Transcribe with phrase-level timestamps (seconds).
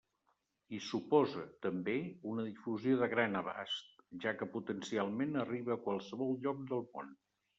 [0.77, 1.97] I suposa, també,
[2.31, 3.93] una difusió de gran abast,
[4.25, 7.17] ja que potencialment arriba a qualsevol lloc del món.